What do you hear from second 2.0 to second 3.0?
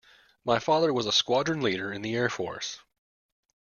the Air Force